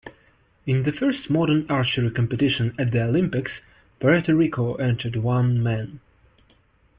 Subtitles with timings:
[0.65, 3.61] In the first modern archery competition at the Olympics,
[3.99, 5.99] Puerto Rico entered one man.